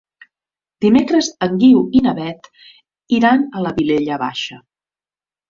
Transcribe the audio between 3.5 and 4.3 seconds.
a la Vilella